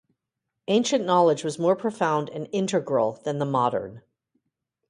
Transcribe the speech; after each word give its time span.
Ancient 0.67 1.05
knowledge 1.05 1.43
was 1.43 1.59
more 1.59 1.75
profound 1.75 2.29
and 2.31 2.47
integral 2.51 3.21
than 3.23 3.37
the 3.37 3.45
modern. 3.45 4.01